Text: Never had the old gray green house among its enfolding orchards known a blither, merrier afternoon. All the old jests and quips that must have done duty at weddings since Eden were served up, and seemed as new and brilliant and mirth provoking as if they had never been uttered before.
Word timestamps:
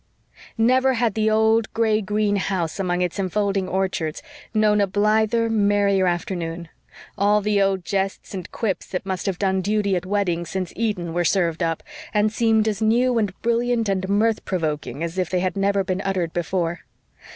Never 0.57 0.93
had 0.95 1.13
the 1.13 1.29
old 1.29 1.71
gray 1.75 2.01
green 2.01 2.37
house 2.37 2.79
among 2.79 3.03
its 3.03 3.19
enfolding 3.19 3.67
orchards 3.69 4.23
known 4.51 4.81
a 4.81 4.87
blither, 4.87 5.47
merrier 5.47 6.07
afternoon. 6.07 6.69
All 7.19 7.39
the 7.39 7.61
old 7.61 7.85
jests 7.85 8.33
and 8.33 8.51
quips 8.51 8.87
that 8.87 9.05
must 9.05 9.27
have 9.27 9.37
done 9.37 9.61
duty 9.61 9.95
at 9.95 10.07
weddings 10.07 10.49
since 10.49 10.73
Eden 10.75 11.13
were 11.13 11.23
served 11.23 11.61
up, 11.61 11.83
and 12.15 12.33
seemed 12.33 12.67
as 12.67 12.81
new 12.81 13.19
and 13.19 13.39
brilliant 13.43 13.87
and 13.89 14.09
mirth 14.09 14.43
provoking 14.43 15.03
as 15.03 15.19
if 15.19 15.29
they 15.29 15.39
had 15.39 15.55
never 15.55 15.83
been 15.83 16.01
uttered 16.01 16.33
before. 16.33 16.79